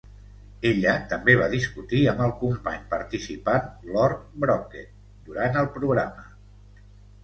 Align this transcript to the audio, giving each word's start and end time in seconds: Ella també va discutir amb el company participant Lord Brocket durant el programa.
Ella 0.69 0.93
també 1.11 1.35
va 1.41 1.49
discutir 1.51 2.01
amb 2.15 2.25
el 2.29 2.33
company 2.41 2.81
participant 2.95 3.71
Lord 3.93 4.27
Brocket 4.47 5.01
durant 5.31 5.65
el 5.65 5.75
programa. 5.81 6.31